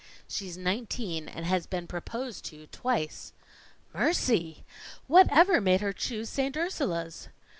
"She's 0.27 0.57
nineteen, 0.57 1.27
and 1.27 1.45
has 1.45 1.67
been 1.67 1.85
proposed 1.85 2.43
to 2.45 2.65
twice." 2.65 3.33
"Mercy! 3.93 4.65
Whatever 5.05 5.61
made 5.61 5.81
her 5.81 5.93
choose 5.93 6.27
St. 6.27 6.57
Ursula's?" 6.57 7.27